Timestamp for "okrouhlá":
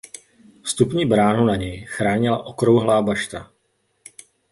2.45-3.01